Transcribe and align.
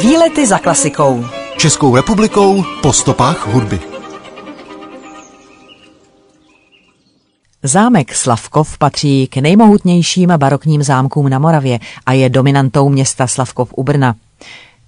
Výlety 0.00 0.46
za 0.46 0.58
klasikou. 0.58 1.24
Českou 1.56 1.96
republikou 1.96 2.64
po 2.82 2.92
stopách 2.92 3.46
hudby. 3.46 3.80
Zámek 7.62 8.14
Slavkov 8.14 8.78
patří 8.78 9.26
k 9.26 9.36
nejmohutnějším 9.36 10.32
barokním 10.36 10.82
zámkům 10.82 11.28
na 11.28 11.38
Moravě 11.38 11.78
a 12.06 12.12
je 12.12 12.28
dominantou 12.28 12.88
města 12.88 13.26
Slavkov 13.26 13.74
u 13.76 13.82
Brna. 13.82 14.14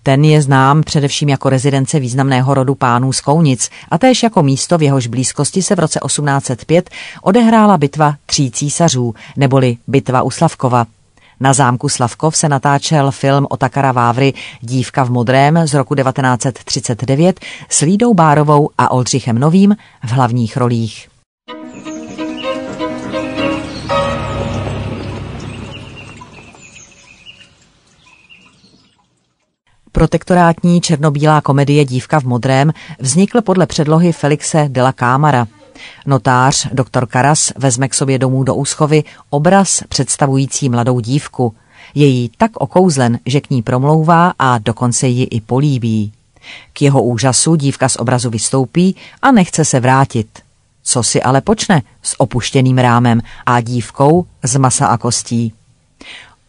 Ten 0.02 0.24
je 0.24 0.42
znám 0.42 0.82
především 0.82 1.28
jako 1.28 1.48
rezidence 1.48 2.00
významného 2.00 2.54
rodu 2.54 2.74
pánů 2.74 3.12
z 3.12 3.20
Kounic 3.20 3.70
a 3.90 3.98
též 3.98 4.22
jako 4.22 4.42
místo, 4.42 4.78
v 4.78 4.82
jehož 4.82 5.06
blízkosti 5.06 5.62
se 5.62 5.74
v 5.74 5.78
roce 5.78 6.00
1805 6.06 6.90
odehrála 7.22 7.78
bitva 7.78 8.14
tří 8.26 8.50
císařů, 8.50 9.14
neboli 9.36 9.76
bitva 9.86 10.22
u 10.22 10.30
Slavkova. 10.30 10.86
Na 11.44 11.52
zámku 11.52 11.88
Slavkov 11.88 12.36
se 12.36 12.48
natáčel 12.48 13.10
film 13.10 13.46
Otakara 13.50 13.92
Vávry 13.92 14.32
Dívka 14.60 15.04
v 15.04 15.10
modrém 15.10 15.66
z 15.66 15.74
roku 15.74 15.94
1939 15.94 17.40
s 17.68 17.80
Lídou 17.80 18.14
Bárovou 18.14 18.70
a 18.78 18.90
Oldřichem 18.90 19.38
Novým 19.38 19.76
v 20.04 20.10
hlavních 20.10 20.56
rolích. 20.56 21.08
Protektorátní 29.92 30.80
černobílá 30.80 31.40
komedie 31.40 31.84
Dívka 31.84 32.20
v 32.20 32.24
modrém 32.24 32.72
vznikl 32.98 33.42
podle 33.42 33.66
předlohy 33.66 34.12
Felixe 34.12 34.66
de 34.68 34.82
la 34.82 34.92
Cámara. 34.92 35.46
Notář 36.06 36.68
doktor 36.72 37.06
Karas 37.06 37.52
vezme 37.56 37.88
k 37.88 37.94
sobě 37.94 38.18
domů 38.18 38.42
do 38.42 38.54
úschovy 38.54 39.04
obraz 39.30 39.82
představující 39.88 40.68
mladou 40.68 41.00
dívku. 41.00 41.54
Je 41.94 42.06
jí 42.06 42.30
tak 42.38 42.50
okouzlen, 42.54 43.18
že 43.26 43.40
k 43.40 43.50
ní 43.50 43.62
promlouvá 43.62 44.32
a 44.38 44.58
dokonce 44.58 45.06
ji 45.08 45.24
i 45.24 45.40
políbí. 45.40 46.12
K 46.72 46.82
jeho 46.82 47.02
úžasu 47.02 47.56
dívka 47.56 47.88
z 47.88 47.96
obrazu 47.96 48.30
vystoupí 48.30 48.96
a 49.22 49.30
nechce 49.30 49.64
se 49.64 49.80
vrátit. 49.80 50.28
Co 50.82 51.02
si 51.02 51.22
ale 51.22 51.40
počne 51.40 51.82
s 52.02 52.20
opuštěným 52.20 52.78
rámem 52.78 53.22
a 53.46 53.60
dívkou 53.60 54.26
z 54.42 54.56
masa 54.56 54.86
a 54.86 54.98
kostí? 54.98 55.52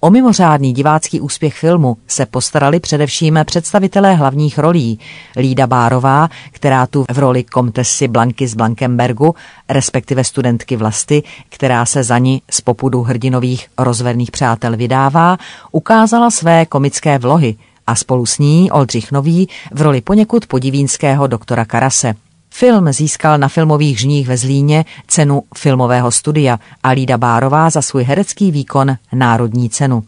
O 0.05 0.09
mimořádný 0.09 0.73
divácký 0.73 1.21
úspěch 1.21 1.55
filmu 1.57 1.97
se 2.07 2.25
postarali 2.25 2.79
především 2.79 3.39
představitelé 3.45 4.15
hlavních 4.15 4.57
rolí. 4.57 4.99
Lída 5.37 5.67
Bárová, 5.67 6.29
která 6.51 6.87
tu 6.87 7.05
v 7.11 7.19
roli 7.19 7.43
komtesy 7.43 8.07
Blanky 8.07 8.47
z 8.47 8.53
Blankenbergu, 8.53 9.35
respektive 9.69 10.23
studentky 10.23 10.75
Vlasty, 10.75 11.23
která 11.49 11.85
se 11.85 12.03
za 12.03 12.17
ní 12.17 12.41
z 12.51 12.61
popudu 12.61 13.01
hrdinových 13.01 13.67
rozverných 13.77 14.31
přátel 14.31 14.77
vydává, 14.77 15.37
ukázala 15.71 16.31
své 16.31 16.65
komické 16.65 17.17
vlohy 17.17 17.55
a 17.87 17.95
spolu 17.95 18.25
s 18.25 18.37
ní 18.37 18.71
Oldřich 18.71 19.11
Nový 19.11 19.49
v 19.71 19.81
roli 19.81 20.01
poněkud 20.01 20.45
podivínského 20.45 21.27
doktora 21.27 21.65
Karase. 21.65 22.24
Film 22.57 22.93
získal 22.93 23.37
na 23.37 23.47
filmových 23.47 23.99
žních 23.99 24.27
ve 24.27 24.37
Zlíně 24.37 24.85
cenu 25.07 25.43
filmového 25.57 26.11
studia 26.11 26.59
a 26.83 26.89
Lída 26.89 27.17
Bárová 27.17 27.69
za 27.69 27.81
svůj 27.81 28.03
herecký 28.03 28.51
výkon 28.51 28.95
národní 29.13 29.69
cenu. 29.69 30.03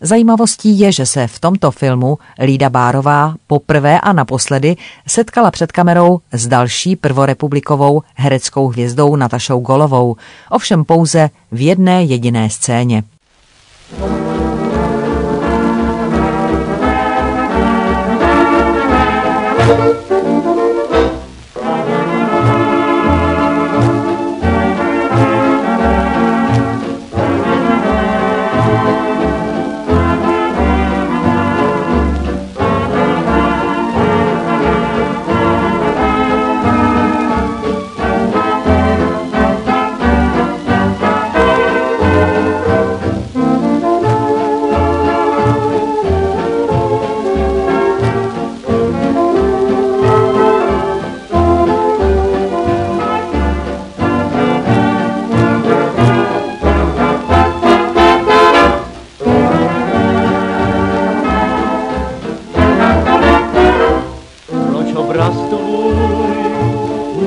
Zajímavostí 0.00 0.80
je, 0.80 0.92
že 0.92 1.06
se 1.06 1.26
v 1.26 1.40
tomto 1.40 1.70
filmu 1.70 2.18
Lída 2.42 2.70
Bárová 2.70 3.34
poprvé 3.46 4.00
a 4.00 4.12
naposledy 4.12 4.76
setkala 5.06 5.50
před 5.50 5.72
kamerou 5.72 6.20
s 6.32 6.46
další 6.46 6.96
prvorepublikovou 6.96 8.02
hereckou 8.14 8.68
hvězdou 8.68 9.16
Natašou 9.16 9.60
Golovou, 9.60 10.16
ovšem 10.50 10.84
pouze 10.84 11.30
v 11.52 11.60
jedné 11.60 12.04
jediné 12.04 12.50
scéně. 12.50 13.02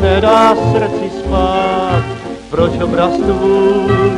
Nedá 0.04 0.56
srdci 0.72 1.08
spát, 1.20 2.04
proč 2.50 2.72
obraz 2.84 3.14
tvůj 3.14 4.12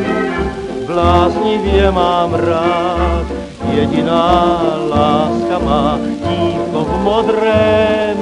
bláznivě 0.88 1.92
mám 1.92 2.34
rád. 2.34 3.26
Jediná 3.74 4.62
láska 4.90 5.60
má 5.60 6.00
dívko 6.30 6.84
v 6.84 7.04
modrém, 7.04 8.18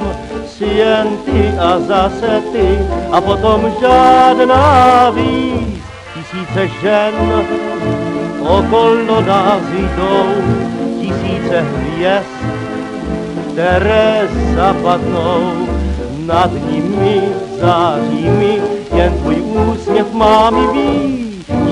si 0.46 0.64
jen 0.64 1.08
ty 1.24 1.54
a 1.58 1.78
zase 1.80 2.42
ty 2.52 2.78
a 3.12 3.20
potom 3.20 3.72
žádná 3.80 5.10
víc. 5.10 5.84
Tisíce 6.14 6.68
žen 6.82 7.14
okolo 8.40 9.20
nás 9.20 9.62
jdou, 9.72 10.28
tisíce 11.00 11.60
hvězd, 11.60 12.44
které 13.52 14.28
zapadnou 14.54 15.73
Надніми, 16.26 17.22
загніми, 17.60 18.60
я 18.96 19.10
твій 19.10 19.42
усміх 19.72 20.04
мамі 20.12 20.60
вій, 20.74 21.26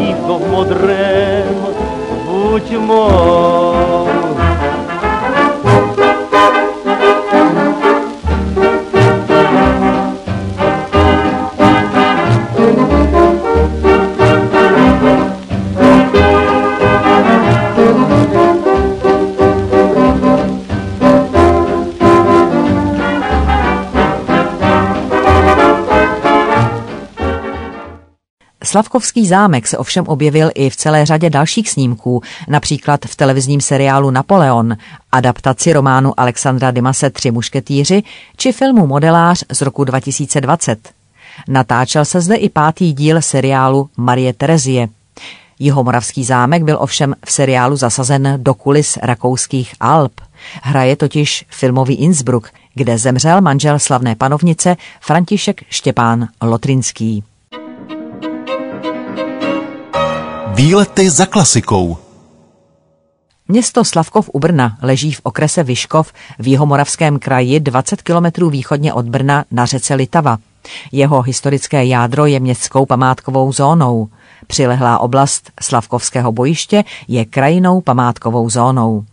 їх 0.07 0.17
модре, 0.53 1.45
будьмо. 2.27 3.52
Slavkovský 28.73 29.27
zámek 29.27 29.67
se 29.67 29.79
ovšem 29.79 30.05
objevil 30.07 30.51
i 30.55 30.71
v 30.71 30.77
celé 30.77 31.07
řadě 31.07 31.31
dalších 31.31 31.71
snímků, 31.71 32.23
například 32.49 33.01
v 33.07 33.17
televizním 33.17 33.61
seriálu 33.61 34.11
Napoleon, 34.11 34.77
adaptaci 35.13 35.73
románu 35.73 36.21
Alexandra 36.21 36.71
Dimase 36.71 37.11
Tři 37.11 37.31
mušketýři 37.31 38.03
či 38.37 38.53
filmu 38.53 38.87
Modelář 38.87 39.45
z 39.53 39.63
roku 39.63 39.85
2020. 39.85 40.91
Natáčel 41.49 42.05
se 42.05 42.21
zde 42.21 42.35
i 42.35 42.49
pátý 42.49 42.93
díl 42.93 43.23
seriálu 43.23 43.91
Marie 43.97 44.33
Terezie. 44.33 44.89
Jihomoravský 45.59 46.25
zámek 46.25 46.63
byl 46.63 46.77
ovšem 46.81 47.15
v 47.27 47.33
seriálu 47.33 47.77
zasazen 47.77 48.35
do 48.37 48.55
kulis 48.55 48.99
rakouských 49.03 49.75
Alp. 49.81 50.21
Hraje 50.63 50.97
totiž 50.97 51.45
filmový 51.49 51.95
Innsbruck, 51.95 52.51
kde 52.75 52.99
zemřel 52.99 53.41
manžel 53.41 53.79
slavné 53.79 54.15
panovnice 54.15 54.77
František 55.01 55.61
Štěpán 55.71 56.29
Lotrinský. 56.43 57.25
Výlety 60.55 61.11
za 61.11 61.27
klasikou. 61.27 61.97
Město 63.49 63.85
Slavkov 63.85 64.31
u 64.33 64.39
Brna 64.39 64.79
leží 64.83 65.13
v 65.13 65.21
okrese 65.23 65.63
Vyškov 65.63 66.13
v 66.39 66.49
Jihomoravském 66.49 67.19
kraji 67.19 67.61
20 67.61 68.03
kilometrů 68.03 68.51
východně 68.51 68.93
od 68.93 69.07
Brna 69.07 69.45
na 69.51 69.67
řece 69.67 69.95
Litava. 69.95 70.39
Jeho 70.93 71.23
historické 71.23 71.85
jádro 71.85 72.27
je 72.27 72.41
městskou 72.41 72.87
památkovou 72.87 73.53
zónou. 73.53 74.09
Přilehlá 74.47 74.99
oblast 74.99 75.51
Slavkovského 75.61 76.33
bojiště 76.33 76.85
je 77.09 77.25
krajinou 77.25 77.81
památkovou 77.81 78.51
zónou. 78.51 79.05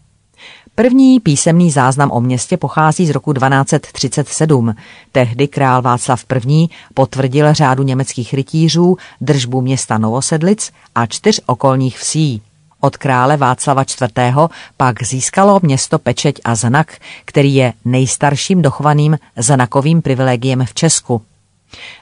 První 0.80 1.20
písemný 1.20 1.72
záznam 1.72 2.12
o 2.12 2.22
městě 2.22 2.58
pochází 2.58 3.06
z 3.06 3.10
roku 3.10 3.34
1237. 3.34 4.76
Tehdy 5.12 5.48
král 5.48 5.81
Václav 5.81 6.26
I. 6.48 6.68
potvrdil 6.94 7.54
řádu 7.54 7.84
německých 7.84 8.34
rytířů 8.34 8.98
držbu 9.22 9.62
města 9.62 9.98
Novosedlic 9.98 10.72
a 10.96 11.06
čtyř 11.06 11.42
okolních 11.46 12.00
vsí. 12.00 12.42
Od 12.80 12.98
krále 12.98 13.38
Václava 13.38 13.84
IV. 13.84 14.36
pak 14.78 15.04
získalo 15.04 15.60
město 15.64 16.00
pečeť 16.00 16.40
a 16.44 16.56
znak, 16.56 16.98
který 17.26 17.56
je 17.56 17.74
nejstarším 17.86 18.62
dochovaným 18.62 19.18
znakovým 19.38 20.02
privilegiem 20.02 20.66
v 20.66 20.74
Česku. 20.74 21.22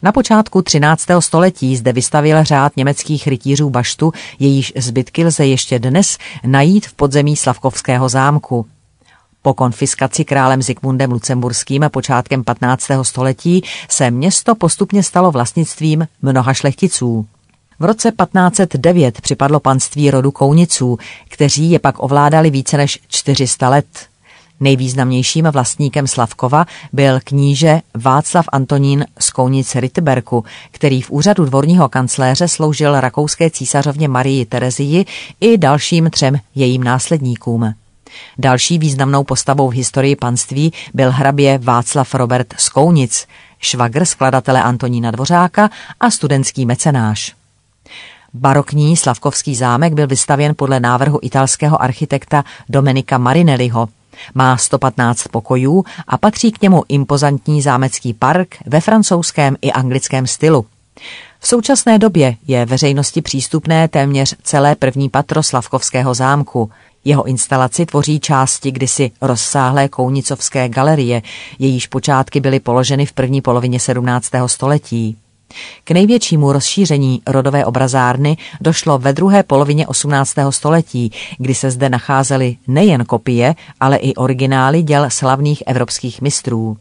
Na 0.04 0.12
počátku 0.12 0.62
13. 0.62 1.06
století 1.20 1.76
zde 1.76 1.94
vystavil 1.94 2.44
řád 2.44 2.78
německých 2.78 3.28
rytířů 3.28 3.70
baštu, 3.70 4.14
jejíž 4.40 4.74
zbytky 4.76 5.26
lze 5.26 5.46
ještě 5.46 5.80
dnes 5.80 6.18
najít 6.46 6.88
v 6.88 6.94
podzemí 6.94 7.36
Slavkovského 7.36 8.10
zámku. 8.10 8.66
Po 9.42 9.54
konfiskaci 9.54 10.26
králem 10.26 10.62
Zikmundem 10.62 11.12
Lucemburským 11.12 11.86
počátkem 11.90 12.44
15. 12.44 12.88
století 13.02 13.64
se 13.90 14.12
město 14.12 14.56
postupně 14.56 15.04
stalo 15.04 15.32
vlastnictvím 15.32 16.08
mnoha 16.22 16.54
šlechticů. 16.54 17.26
V 17.80 17.86
roce 17.86 18.12
1509 18.12 19.22
připadlo 19.22 19.60
panství 19.60 20.12
rodu 20.12 20.32
Kouniců, 20.32 20.98
kteří 21.30 21.72
je 21.72 21.80
pak 21.80 22.04
ovládali 22.04 22.50
více 22.50 22.78
než 22.78 23.00
400 23.08 23.70
let. 23.70 23.86
Nejvýznamnějším 24.60 25.46
vlastníkem 25.46 26.08
Slavkova 26.08 26.66
byl 26.94 27.20
kníže 27.24 27.82
Václav 27.94 28.46
Antonín 28.52 29.06
z 29.20 29.30
Kounice 29.30 29.80
Ritterberku, 29.80 30.46
který 30.72 31.02
v 31.02 31.12
úřadu 31.12 31.46
dvorního 31.46 31.90
kancléře 31.90 32.48
sloužil 32.48 33.00
rakouské 33.00 33.50
císařovně 33.50 34.08
Marii 34.08 34.46
Terezii 34.46 35.06
i 35.42 35.58
dalším 35.58 36.10
třem 36.10 36.40
jejím 36.56 36.84
následníkům. 36.84 37.74
Další 38.38 38.80
významnou 38.80 39.24
postavou 39.24 39.70
v 39.70 39.74
historii 39.74 40.16
panství 40.16 40.74
byl 40.94 41.12
hrabě 41.12 41.58
Václav 41.58 42.14
Robert 42.14 42.54
z 42.58 42.70
Kounic, 42.70 43.28
švagr 43.60 44.06
skladatele 44.06 44.64
Antonína 44.64 45.12
Dvořáka 45.12 45.70
a 46.00 46.12
studentský 46.12 46.66
mecenáš. 46.66 47.36
Barokní 48.34 48.98
Slavkovský 48.98 49.56
zámek 49.56 49.94
byl 49.94 50.08
vystavěn 50.08 50.54
podle 50.56 50.80
návrhu 50.80 51.20
italského 51.22 51.82
architekta 51.82 52.44
Domenika 52.70 53.18
Marinelliho. 53.18 53.90
Má 54.36 54.58
115 54.58 55.28
pokojů 55.28 55.84
a 56.08 56.18
patří 56.18 56.52
k 56.52 56.62
němu 56.62 56.84
impozantní 56.90 57.62
zámecký 57.62 58.14
park 58.14 58.56
ve 58.66 58.82
francouzském 58.82 59.56
i 59.62 59.72
anglickém 59.72 60.28
stylu. 60.28 60.66
V 61.40 61.48
současné 61.48 62.00
době 62.00 62.36
je 62.48 62.66
veřejnosti 62.66 63.22
přístupné 63.22 63.88
téměř 63.88 64.36
celé 64.44 64.76
první 64.76 65.10
patro 65.10 65.44
Slavkovského 65.44 66.14
zámku. 66.14 66.72
Jeho 67.06 67.24
instalaci 67.24 67.86
tvoří 67.86 68.20
části 68.20 68.72
kdysi 68.72 69.12
rozsáhlé 69.22 69.90
kounicovské 69.90 70.70
galerie, 70.70 71.22
jejíž 71.60 71.88
počátky 71.88 72.40
byly 72.40 72.60
položeny 72.60 73.06
v 73.06 73.14
první 73.14 73.42
polovině 73.42 73.80
17. 73.80 74.32
století. 74.46 75.18
K 75.84 75.92
největšímu 75.92 76.52
rozšíření 76.52 77.22
rodové 77.28 77.66
obrazárny 77.66 78.38
došlo 78.62 78.98
ve 78.98 79.14
druhé 79.14 79.44
polovině 79.44 79.88
18. 79.88 80.36
století, 80.50 81.12
kdy 81.38 81.56
se 81.56 81.72
zde 81.72 81.90
nacházely 81.90 82.58
nejen 82.68 83.06
kopie, 83.06 83.56
ale 83.80 83.98
i 83.98 84.16
originály 84.16 84.84
děl 84.84 85.06
slavných 85.10 85.64
evropských 85.66 86.22
mistrů. 86.22 86.78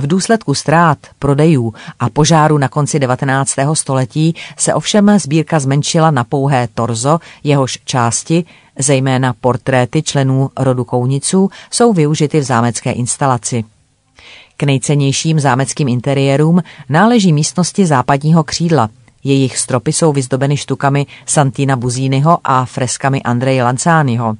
V 0.00 0.06
důsledku 0.06 0.54
ztrát, 0.54 0.98
prodejů 1.18 1.74
a 2.00 2.10
požáru 2.10 2.58
na 2.58 2.68
konci 2.68 2.98
19. 2.98 3.54
století 3.72 4.34
se 4.56 4.74
ovšem 4.74 5.18
sbírka 5.18 5.60
zmenšila 5.60 6.10
na 6.10 6.24
pouhé 6.24 6.68
torzo, 6.74 7.18
jehož 7.44 7.78
části, 7.84 8.44
zejména 8.78 9.34
portréty 9.40 10.02
členů 10.02 10.50
rodu 10.56 10.84
Kouniců, 10.84 11.50
jsou 11.70 11.92
využity 11.92 12.40
v 12.40 12.42
zámecké 12.42 12.92
instalaci. 12.92 13.64
K 14.56 14.62
nejcennějším 14.62 15.40
zámeckým 15.40 15.88
interiérům 15.88 16.62
náleží 16.88 17.32
místnosti 17.32 17.86
západního 17.86 18.44
křídla. 18.44 18.90
Jejich 19.24 19.58
stropy 19.58 19.92
jsou 19.92 20.12
vyzdobeny 20.12 20.56
štukami 20.56 21.06
Santina 21.26 21.76
Buzínyho 21.76 22.38
a 22.44 22.64
freskami 22.64 23.22
Andreje 23.22 23.64
Lancányho. 23.64 24.36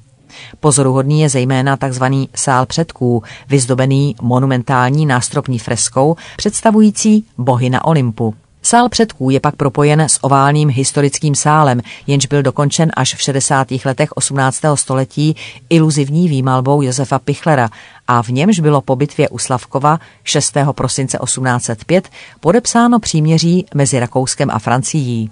Pozoruhodný 0.61 1.21
je 1.21 1.29
zejména 1.29 1.77
tzv. 1.77 2.05
sál 2.35 2.67
předků, 2.67 3.23
vyzdobený 3.49 4.17
monumentální 4.23 5.07
nástropní 5.07 5.59
freskou 5.59 6.17
představující 6.37 7.25
bohy 7.39 7.71
na 7.71 7.85
Olympu. 7.85 8.35
Sál 8.67 8.89
předků 8.89 9.31
je 9.31 9.41
pak 9.41 9.57
propojen 9.57 10.01
s 10.01 10.25
oválným 10.25 10.69
historickým 10.69 11.35
sálem, 11.35 11.81
jenž 12.07 12.27
byl 12.27 12.43
dokončen 12.43 12.91
až 12.97 13.15
v 13.15 13.23
60. 13.23 13.69
letech 13.85 14.13
18. 14.13 14.61
století 14.75 15.37
iluzivní 15.71 16.29
výmalbou 16.29 16.83
Josefa 16.83 17.19
Pichlera 17.19 17.69
a 18.09 18.23
v 18.23 18.29
němž 18.29 18.61
bylo 18.61 18.81
po 18.81 18.97
bitvě 18.97 19.29
u 19.29 19.39
Slavkova 19.39 20.01
6. 20.25 20.57
prosince 20.73 21.19
1805 21.25 22.09
podepsáno 22.41 23.01
příměří 23.01 23.67
mezi 23.75 24.01
Rakouskem 24.01 24.51
a 24.51 24.59
Francií. 24.59 25.31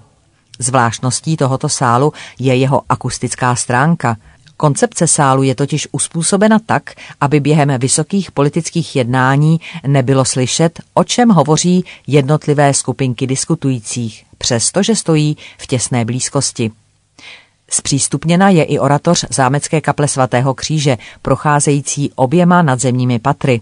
Zvláštností 0.59 1.37
tohoto 1.37 1.69
sálu 1.69 2.13
je 2.39 2.55
jeho 2.55 2.81
akustická 2.89 3.55
stránka– 3.55 4.17
Koncepce 4.57 5.07
sálu 5.07 5.43
je 5.43 5.55
totiž 5.55 5.87
uspůsobena 5.91 6.59
tak, 6.65 6.93
aby 7.21 7.39
během 7.39 7.79
vysokých 7.79 8.31
politických 8.31 8.95
jednání 8.95 9.59
nebylo 9.87 10.25
slyšet, 10.25 10.79
o 10.93 11.03
čem 11.03 11.29
hovoří 11.29 11.85
jednotlivé 12.07 12.73
skupinky 12.73 13.27
diskutujících, 13.27 14.25
přestože 14.37 14.95
stojí 14.95 15.37
v 15.57 15.67
těsné 15.67 16.05
blízkosti. 16.05 16.71
Zpřístupněna 17.69 18.49
je 18.49 18.63
i 18.63 18.79
oratoř 18.79 19.25
zámecké 19.29 19.81
kaple 19.81 20.07
svatého 20.07 20.53
kříže, 20.53 20.97
procházející 21.21 22.11
oběma 22.15 22.61
nadzemními 22.61 23.19
patry. 23.19 23.61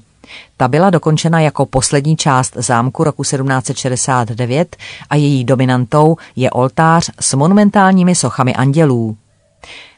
Ta 0.58 0.68
byla 0.68 0.90
dokončena 0.90 1.40
jako 1.40 1.66
poslední 1.66 2.18
část 2.18 2.54
zámku 2.56 3.04
roku 3.04 3.24
1769 3.24 4.76
a 5.10 5.16
její 5.16 5.44
dominantou 5.44 6.18
je 6.36 6.52
oltář 6.52 7.10
s 7.20 7.34
monumentálními 7.34 8.16
sochami 8.16 8.56
andělů. 8.56 9.18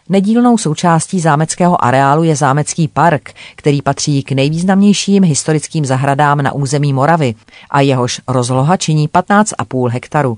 Nedílnou 0.09 0.57
součástí 0.57 1.19
zámeckého 1.19 1.85
areálu 1.85 2.23
je 2.23 2.35
zámecký 2.35 2.87
park, 2.87 3.33
který 3.55 3.81
patří 3.81 4.23
k 4.23 4.31
nejvýznamnějším 4.31 5.23
historickým 5.23 5.85
zahradám 5.85 6.41
na 6.41 6.51
území 6.51 6.93
Moravy 6.93 7.35
a 7.69 7.81
jehož 7.81 8.21
rozloha 8.27 8.77
činí 8.77 9.07
15,5 9.09 9.89
hektaru. 9.89 10.37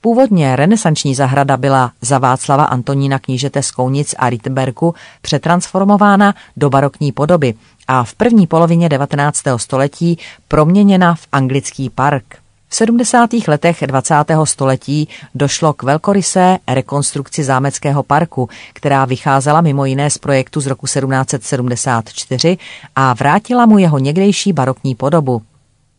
Původně 0.00 0.56
renesanční 0.56 1.14
zahrada 1.14 1.56
byla 1.56 1.92
za 2.00 2.18
Václava 2.18 2.64
Antonína 2.64 3.18
knížete 3.18 3.62
z 3.62 3.70
Kounic 3.70 4.14
a 4.18 4.30
Rittenberku 4.30 4.94
přetransformována 5.22 6.34
do 6.56 6.70
barokní 6.70 7.12
podoby 7.12 7.54
a 7.88 8.04
v 8.04 8.14
první 8.14 8.46
polovině 8.46 8.88
19. 8.88 9.42
století 9.56 10.18
proměněna 10.48 11.14
v 11.14 11.26
anglický 11.32 11.90
park. 11.90 12.45
V 12.68 12.74
70. 12.74 13.30
letech 13.48 13.84
20. 13.86 14.14
století 14.44 15.08
došlo 15.34 15.72
k 15.72 15.82
velkorysé 15.82 16.58
rekonstrukci 16.68 17.44
zámeckého 17.44 18.02
parku, 18.02 18.48
která 18.72 19.04
vycházela 19.04 19.60
mimo 19.60 19.84
jiné 19.84 20.10
z 20.10 20.18
projektu 20.18 20.60
z 20.60 20.66
roku 20.66 20.86
1774 20.86 22.58
a 22.96 23.14
vrátila 23.14 23.66
mu 23.66 23.78
jeho 23.78 23.98
někdejší 23.98 24.52
barokní 24.52 24.94
podobu. 24.94 25.42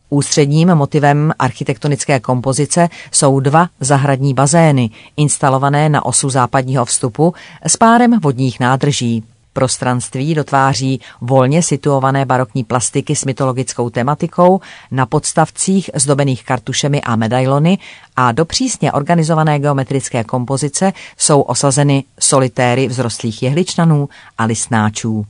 Ústředním 0.10 0.76
motivem 0.76 1.34
architektonické 1.40 2.20
kompozice 2.20 2.90
jsou 3.12 3.40
dva 3.40 3.70
zahradní 3.80 4.34
bazény, 4.34 4.90
instalované 5.18 5.90
na 5.90 6.06
osu 6.06 6.30
západního 6.30 6.86
vstupu 6.86 7.34
s 7.66 7.78
párem 7.78 8.20
vodních 8.20 8.60
nádrží. 8.60 9.24
Prostranství 9.58 10.36
dotváří 10.36 11.02
volně 11.22 11.64
situované 11.64 12.26
barokní 12.26 12.64
plastiky 12.64 13.16
s 13.16 13.26
mytologickou 13.26 13.90
tematikou 13.90 14.60
na 14.92 15.06
podstavcích 15.06 15.90
zdobených 15.96 16.46
kartušemi 16.46 17.02
a 17.02 17.16
medailony 17.16 17.78
a 18.16 18.32
do 18.32 18.46
přísně 18.46 18.92
organizované 18.92 19.60
geometrické 19.60 20.24
kompozice 20.24 20.94
jsou 21.18 21.42
osazeny 21.42 22.04
solitéry 22.20 22.88
vzrostlých 22.88 23.44
jehličnanů 23.44 24.10
a 24.38 24.44
listnáčů. 24.46 25.26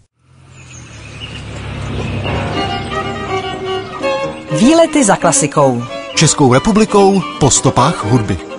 Výlety 4.60 5.03
za 5.03 5.15
klasikou. 5.15 5.84
Českou 6.15 6.53
republikou 6.53 7.22
po 7.39 7.51
stopách 7.51 8.05
hudby. 8.05 8.56